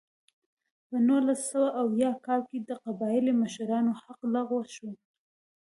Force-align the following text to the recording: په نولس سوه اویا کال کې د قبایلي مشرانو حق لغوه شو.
په 0.87 0.95
نولس 1.07 1.39
سوه 1.51 1.67
اویا 1.81 2.11
کال 2.25 2.41
کې 2.49 2.59
د 2.61 2.69
قبایلي 2.83 3.33
مشرانو 3.41 3.91
حق 4.01 4.19
لغوه 4.33 4.65
شو. 4.75 4.89